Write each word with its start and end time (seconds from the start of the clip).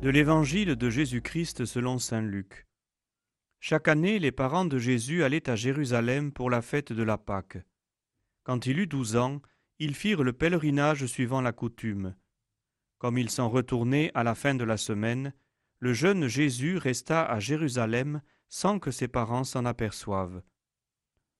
De 0.00 0.08
l'Évangile 0.08 0.76
de 0.76 0.88
Jésus-Christ 0.88 1.66
selon 1.66 1.98
Saint 1.98 2.22
Luc. 2.22 2.66
Chaque 3.58 3.86
année, 3.86 4.18
les 4.18 4.32
parents 4.32 4.64
de 4.64 4.78
Jésus 4.78 5.22
allaient 5.22 5.50
à 5.50 5.56
Jérusalem 5.56 6.32
pour 6.32 6.48
la 6.48 6.62
fête 6.62 6.90
de 6.90 7.02
la 7.02 7.18
Pâque. 7.18 7.58
Quand 8.42 8.64
il 8.64 8.78
eut 8.78 8.86
douze 8.86 9.16
ans, 9.16 9.42
ils 9.78 9.94
firent 9.94 10.22
le 10.22 10.32
pèlerinage 10.32 11.04
suivant 11.04 11.42
la 11.42 11.52
coutume. 11.52 12.16
Comme 12.96 13.18
ils 13.18 13.28
s'en 13.28 13.50
retournaient 13.50 14.10
à 14.14 14.24
la 14.24 14.34
fin 14.34 14.54
de 14.54 14.64
la 14.64 14.78
semaine, 14.78 15.34
le 15.80 15.92
jeune 15.92 16.28
Jésus 16.28 16.78
resta 16.78 17.22
à 17.22 17.38
Jérusalem 17.38 18.22
sans 18.48 18.78
que 18.78 18.90
ses 18.90 19.08
parents 19.08 19.44
s'en 19.44 19.66
aperçoivent. 19.66 20.42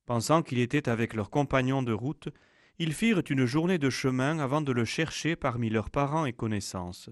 Pensant 0.05 0.43
qu'il 0.43 0.59
était 0.59 0.87
avec 0.87 1.15
leurs 1.15 1.31
compagnons 1.31 1.81
de 1.81 1.93
route, 1.93 2.29
ils 2.77 2.93
firent 2.93 3.23
une 3.27 3.45
journée 3.45 3.79
de 3.79 3.89
chemin 3.89 4.37
avant 4.37 4.61
de 4.61 4.71
le 4.71 4.85
chercher 4.85 5.35
parmi 5.35 5.71
leurs 5.71 5.89
parents 5.89 6.27
et 6.27 6.33
connaissances. 6.33 7.09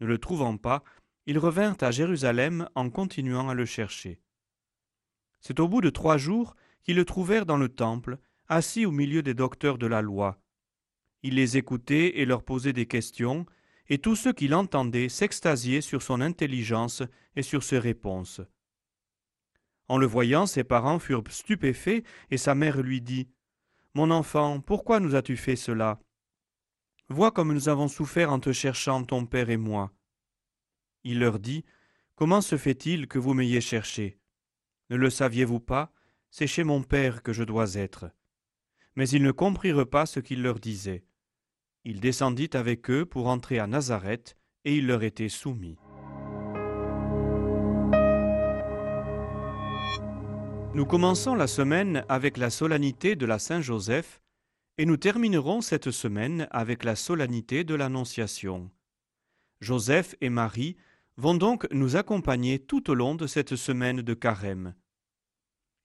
Ne 0.00 0.06
le 0.06 0.18
trouvant 0.18 0.56
pas, 0.56 0.82
ils 1.26 1.38
revinrent 1.38 1.76
à 1.80 1.90
Jérusalem 1.90 2.68
en 2.74 2.90
continuant 2.90 3.48
à 3.48 3.54
le 3.54 3.66
chercher. 3.66 4.20
C'est 5.40 5.60
au 5.60 5.68
bout 5.68 5.80
de 5.80 5.90
trois 5.90 6.16
jours 6.16 6.56
qu'ils 6.82 6.96
le 6.96 7.04
trouvèrent 7.04 7.46
dans 7.46 7.56
le 7.56 7.68
temple, 7.68 8.18
assis 8.48 8.86
au 8.86 8.90
milieu 8.90 9.22
des 9.22 9.34
docteurs 9.34 9.78
de 9.78 9.86
la 9.86 10.02
loi. 10.02 10.42
Il 11.22 11.34
les 11.34 11.56
écoutait 11.56 12.18
et 12.18 12.24
leur 12.24 12.42
posait 12.42 12.72
des 12.72 12.86
questions, 12.86 13.46
et 13.88 13.98
tous 13.98 14.16
ceux 14.16 14.32
qui 14.32 14.48
l'entendaient 14.48 15.08
s'extasiaient 15.08 15.80
sur 15.80 16.02
son 16.02 16.20
intelligence 16.20 17.02
et 17.36 17.42
sur 17.42 17.62
ses 17.62 17.78
réponses. 17.78 18.40
En 19.88 19.98
le 19.98 20.06
voyant, 20.06 20.46
ses 20.46 20.64
parents 20.64 20.98
furent 20.98 21.24
stupéfaits, 21.28 22.04
et 22.30 22.36
sa 22.38 22.54
mère 22.54 22.80
lui 22.80 23.00
dit 23.00 23.28
Mon 23.94 24.10
enfant, 24.10 24.60
pourquoi 24.60 25.00
nous 25.00 25.14
as-tu 25.16 25.36
fait 25.36 25.56
cela? 25.56 25.98
Vois 27.08 27.32
comme 27.32 27.52
nous 27.52 27.68
avons 27.68 27.88
souffert 27.88 28.32
en 28.32 28.38
te 28.38 28.52
cherchant, 28.52 29.02
ton 29.02 29.26
père 29.26 29.50
et 29.50 29.56
moi. 29.56 29.92
Il 31.04 31.18
leur 31.20 31.38
dit 31.38 31.64
Comment 32.14 32.40
se 32.40 32.56
fait-il 32.56 33.08
que 33.08 33.18
vous 33.18 33.34
m'ayez 33.34 33.60
cherché? 33.60 34.18
Ne 34.90 34.96
le 34.96 35.08
saviez-vous 35.08 35.60
pas? 35.60 35.92
C'est 36.30 36.46
chez 36.46 36.64
mon 36.64 36.82
père 36.82 37.22
que 37.22 37.32
je 37.32 37.44
dois 37.44 37.74
être. 37.74 38.10
Mais 38.94 39.08
ils 39.08 39.22
ne 39.22 39.32
comprirent 39.32 39.88
pas 39.88 40.04
ce 40.06 40.20
qu'il 40.20 40.42
leur 40.42 40.60
disait. 40.60 41.04
Il 41.84 42.00
descendit 42.00 42.50
avec 42.52 42.90
eux 42.90 43.06
pour 43.06 43.28
entrer 43.28 43.58
à 43.58 43.66
Nazareth, 43.66 44.36
et 44.64 44.76
il 44.76 44.86
leur 44.86 45.02
était 45.02 45.30
soumis. 45.30 45.78
Nous 50.74 50.86
commençons 50.86 51.34
la 51.34 51.46
semaine 51.46 52.04
avec 52.08 52.36
la 52.36 52.50
solennité 52.50 53.16
de 53.16 53.26
la 53.26 53.38
Saint-Joseph, 53.38 54.20
et 54.78 54.86
nous 54.86 54.96
terminerons 54.96 55.62
cette 55.62 55.90
semaine 55.90 56.46
avec 56.50 56.84
la 56.84 56.94
solennité 56.94 57.64
de 57.64 57.74
l'Annonciation. 57.74 58.70
Joseph 59.60 60.14
et 60.20 60.30
Marie 60.30 60.76
vont 61.20 61.34
donc 61.34 61.66
nous 61.70 61.96
accompagner 61.96 62.58
tout 62.58 62.90
au 62.90 62.94
long 62.94 63.14
de 63.14 63.26
cette 63.26 63.54
semaine 63.54 64.00
de 64.00 64.14
carême. 64.14 64.74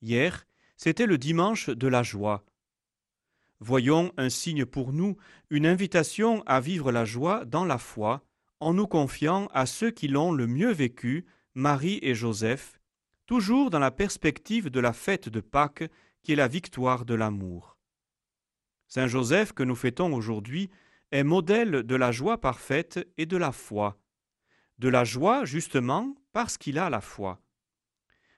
Hier, 0.01 0.47
c'était 0.77 1.05
le 1.05 1.17
dimanche 1.17 1.69
de 1.69 1.87
la 1.89 2.03
joie. 2.03 2.45
Voyons 3.59 4.13
un 4.15 4.29
signe 4.29 4.65
pour 4.65 4.93
nous, 4.93 5.17
une 5.49 5.65
invitation 5.65 6.41
à 6.45 6.61
vivre 6.61 6.89
la 6.89 7.03
joie 7.03 7.43
dans 7.43 7.65
la 7.65 7.77
foi, 7.77 8.25
en 8.61 8.73
nous 8.73 8.87
confiant 8.87 9.47
à 9.53 9.65
ceux 9.65 9.91
qui 9.91 10.07
l'ont 10.07 10.31
le 10.31 10.47
mieux 10.47 10.71
vécu, 10.71 11.25
Marie 11.53 11.99
et 12.01 12.15
Joseph, 12.15 12.79
toujours 13.25 13.69
dans 13.69 13.79
la 13.79 13.91
perspective 13.91 14.69
de 14.69 14.79
la 14.79 14.93
fête 14.93 15.27
de 15.27 15.41
Pâques 15.41 15.89
qui 16.23 16.31
est 16.31 16.37
la 16.37 16.47
victoire 16.47 17.03
de 17.03 17.13
l'amour. 17.13 17.77
Saint 18.87 19.07
Joseph 19.07 19.51
que 19.51 19.63
nous 19.63 19.75
fêtons 19.75 20.13
aujourd'hui 20.13 20.69
est 21.11 21.23
modèle 21.23 21.83
de 21.83 21.95
la 21.95 22.13
joie 22.13 22.39
parfaite 22.39 23.05
et 23.17 23.25
de 23.25 23.35
la 23.35 23.51
foi. 23.51 23.99
De 24.77 24.89
la 24.89 25.03
joie, 25.03 25.45
justement, 25.45 26.15
parce 26.33 26.57
qu'il 26.57 26.77
a 26.77 26.89
la 26.89 27.01
foi. 27.01 27.41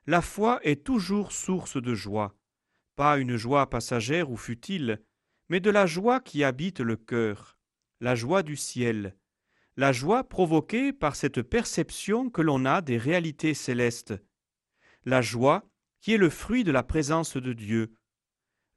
La 0.06 0.22
foi 0.22 0.60
est 0.64 0.86
toujours 0.86 1.32
source 1.32 1.82
de 1.82 1.94
joie, 1.94 2.38
pas 2.96 3.18
une 3.18 3.36
joie 3.36 3.70
passagère 3.70 4.30
ou 4.30 4.38
futile, 4.38 5.02
mais 5.50 5.60
de 5.60 5.70
la 5.70 5.86
joie 5.86 6.20
qui 6.20 6.44
habite 6.44 6.80
le 6.80 6.96
cœur, 6.96 7.58
la 8.00 8.16
joie 8.16 8.44
du 8.44 8.56
ciel, 8.56 9.18
la 9.76 9.92
joie 9.92 10.24
provoquée 10.24 10.94
par 10.94 11.16
cette 11.16 11.42
perception 11.42 12.30
que 12.30 12.42
l'on 12.42 12.66
a 12.66 12.82
des 12.82 12.98
réalités 12.98 13.54
célestes, 13.54 14.14
la 15.06 15.22
joie 15.22 15.64
qui 16.02 16.14
est 16.14 16.18
le 16.18 16.30
fruit 16.30 16.64
de 16.64 16.72
la 16.72 16.84
présence 16.84 17.36
de 17.36 17.54
Dieu, 17.54 17.96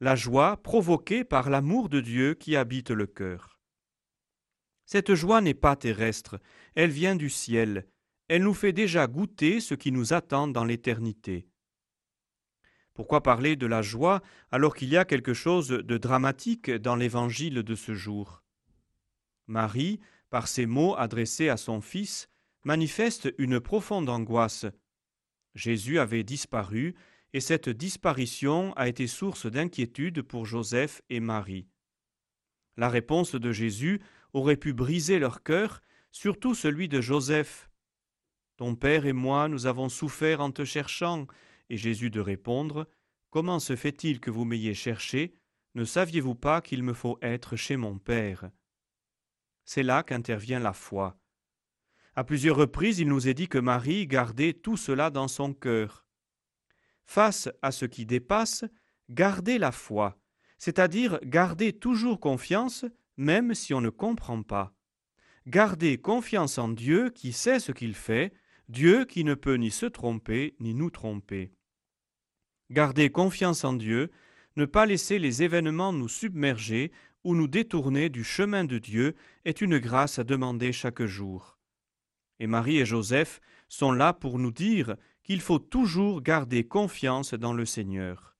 la 0.01 0.17
joie 0.17 0.57
provoquée 0.57 1.25
par 1.25 1.51
l'amour 1.51 1.89
de 1.89 2.01
Dieu 2.01 2.35
qui 2.35 2.57
habite 2.57 2.91
le 2.91 3.07
cœur. 3.07 3.60
Cette 4.93 5.15
joie 5.15 5.41
n'est 5.41 5.55
pas 5.55 5.77
terrestre, 5.77 6.41
elle 6.75 6.91
vient 6.91 7.15
du 7.15 7.31
ciel, 7.31 7.87
elle 8.27 8.43
nous 8.43 8.55
fait 8.55 8.73
déjà 8.73 9.07
goûter 9.07 9.61
ce 9.61 9.75
qui 9.75 9.93
nous 9.93 10.15
attend 10.15 10.49
dans 10.49 10.65
l'éternité. 10.65 11.47
Pourquoi 12.93 13.23
parler 13.23 13.55
de 13.55 13.67
la 13.67 13.83
joie 13.83 14.21
alors 14.51 14.75
qu'il 14.75 14.89
y 14.89 14.97
a 14.97 15.05
quelque 15.05 15.33
chose 15.33 15.69
de 15.69 15.97
dramatique 15.97 16.73
dans 16.73 16.97
l'évangile 16.97 17.63
de 17.63 17.75
ce 17.77 17.95
jour? 17.95 18.43
Marie, 19.47 20.01
par 20.29 20.49
ces 20.49 20.67
mots 20.67 20.97
adressés 20.97 21.51
à 21.51 21.57
son 21.57 21.81
fils, 21.81 22.29
manifeste 22.65 23.33
une 23.39 23.61
profonde 23.61 24.09
angoisse. 24.09 24.67
Jésus 25.55 26.01
avait 26.01 26.25
disparu, 26.25 26.97
et 27.33 27.39
cette 27.39 27.69
disparition 27.69 28.73
a 28.73 28.89
été 28.89 29.07
source 29.07 29.47
d'inquiétude 29.47 30.23
pour 30.23 30.47
Joseph 30.47 31.01
et 31.11 31.21
Marie. 31.21 31.69
La 32.77 32.89
réponse 32.89 33.37
de 33.37 33.53
Jésus 33.53 34.01
aurait 34.33 34.57
pu 34.57 34.73
briser 34.73 35.19
leur 35.19 35.43
cœur, 35.43 35.81
surtout 36.13 36.55
celui 36.55 36.89
de 36.89 37.01
Joseph. 37.01 37.71
Ton 38.57 38.75
Père 38.75 39.07
et 39.07 39.13
moi, 39.13 39.49
nous 39.49 39.67
avons 39.67 39.89
souffert 39.89 40.41
en 40.41 40.51
te 40.51 40.65
cherchant, 40.65 41.27
et 41.69 41.77
Jésus 41.77 42.11
de 42.11 42.21
répondre, 42.21 42.87
Comment 43.31 43.61
se 43.61 43.77
fait-il 43.77 44.19
que 44.19 44.31
vous 44.31 44.45
m'ayez 44.45 44.75
cherché? 44.75 45.37
Ne 45.77 45.85
saviez-vous 45.85 46.35
pas 46.35 46.61
qu'il 46.61 46.83
me 46.83 46.93
faut 46.93 47.17
être 47.23 47.55
chez 47.55 47.77
mon 47.77 47.97
Père? 47.97 48.51
C'est 49.65 49.85
là 49.85 50.03
qu'intervient 50.03 50.59
la 50.59 50.73
foi. 50.73 51.17
À 52.17 52.25
plusieurs 52.25 52.57
reprises, 52.57 52.99
il 52.99 53.09
nous 53.09 53.29
est 53.29 53.35
dit 53.35 53.47
que 53.47 53.59
Marie 53.59 54.09
gardait 54.09 54.53
tout 54.53 54.77
cela 54.77 55.11
dans 55.11 55.29
son 55.29 55.55
cœur. 55.55 56.05
Face 57.05 57.49
à 57.63 57.71
ce 57.71 57.85
qui 57.85 58.05
dépasse, 58.05 58.65
gardez 59.09 59.59
la 59.59 59.71
foi, 59.71 60.19
c'est-à-dire 60.59 61.21
gardez 61.23 61.73
toujours 61.73 62.19
confiance 62.19 62.85
même 63.21 63.53
si 63.53 63.75
on 63.75 63.83
ne 63.83 63.91
comprend 63.91 64.43
pas. 64.43 64.75
Gardez 65.47 65.99
confiance 65.99 66.57
en 66.57 66.71
Dieu 66.71 67.11
qui 67.11 67.35
sait 67.35 67.61
ce 67.61 67.71
qu'il 67.71 67.95
fait, 67.95 68.33
Dieu 68.71 69.05
qui 69.05 69.25
ne 69.25 69.35
peut 69.35 69.57
ni 69.57 69.71
se 69.71 69.85
tromper 69.85 70.57
ni 70.59 70.73
nous 70.73 70.89
tromper. 70.89 71.53
Gardez 72.71 73.11
confiance 73.11 73.63
en 73.63 73.75
Dieu, 73.75 74.11
ne 74.57 74.65
pas 74.65 74.87
laisser 74.87 75.19
les 75.19 75.43
événements 75.43 75.93
nous 75.93 76.09
submerger 76.09 76.93
ou 77.23 77.35
nous 77.35 77.47
détourner 77.47 78.09
du 78.09 78.25
chemin 78.25 78.65
de 78.65 78.79
Dieu 78.79 79.15
est 79.45 79.61
une 79.61 79.79
grâce 79.79 80.19
à 80.19 80.25
demander 80.25 80.73
chaque 80.73 81.05
jour. 81.05 81.59
Et 82.39 82.47
Marie 82.47 82.79
et 82.79 82.87
Joseph 82.87 83.43
sont 83.69 83.93
là 83.93 84.15
pour 84.15 84.39
nous 84.39 84.51
dire 84.51 84.97
qu'il 85.25 85.43
faut 85.43 85.59
toujours 85.59 86.23
garder 86.23 86.67
confiance 86.67 87.35
dans 87.35 87.53
le 87.53 87.67
Seigneur. 87.67 88.39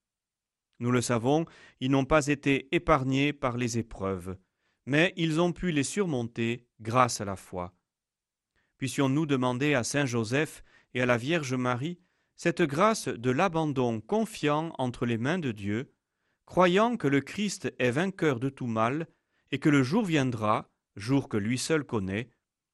Nous 0.79 0.89
le 0.89 1.01
savons, 1.01 1.45
ils 1.81 1.91
n'ont 1.91 2.05
pas 2.05 2.25
été 2.25 2.67
épargnés 2.75 3.31
par 3.31 3.57
les 3.57 3.77
épreuves, 3.77 4.37
mais 4.85 5.13
ils 5.15 5.39
ont 5.39 5.53
pu 5.53 5.71
les 5.71 5.83
surmonter 5.83 6.65
grâce 6.79 7.21
à 7.21 7.25
la 7.25 7.35
foi. 7.35 7.73
Puissions-nous 8.77 9.25
demander 9.25 9.73
à 9.73 9.83
Saint 9.83 10.05
Joseph 10.05 10.63
et 10.93 11.01
à 11.01 11.05
la 11.05 11.17
Vierge 11.17 11.53
Marie 11.53 11.99
cette 12.35 12.63
grâce 12.63 13.07
de 13.07 13.29
l'abandon 13.29 14.01
confiant 14.01 14.73
entre 14.79 15.05
les 15.05 15.19
mains 15.19 15.37
de 15.37 15.51
Dieu, 15.51 15.93
croyant 16.45 16.97
que 16.97 17.07
le 17.07 17.21
Christ 17.21 17.71
est 17.77 17.91
vainqueur 17.91 18.39
de 18.39 18.49
tout 18.49 18.65
mal 18.65 19.07
et 19.51 19.59
que 19.59 19.69
le 19.69 19.83
jour 19.83 20.03
viendra, 20.03 20.67
jour 20.95 21.29
que 21.29 21.37
lui 21.37 21.59
seul 21.59 21.83
connaît, 21.83 22.29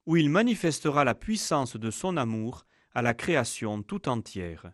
où 0.06 0.16
il 0.16 0.30
manifestera 0.30 1.04
la 1.04 1.16
puissance 1.16 1.76
de 1.76 1.92
son 1.92 2.16
amour 2.16 2.66
à 2.94 3.02
la 3.02 3.14
création 3.14 3.84
tout 3.84 4.08
entière. 4.08 4.72